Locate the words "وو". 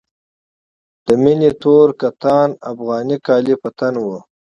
4.03-4.17